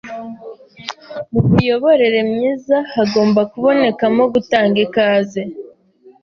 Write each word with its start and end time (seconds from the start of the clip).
Mu 1.33 1.39
miyoborere 1.53 2.19
myiza 2.31 2.77
hagomba 2.95 3.41
kubonekamo 3.51 4.23
gutanga 4.33 4.77
ikaze 4.85 5.41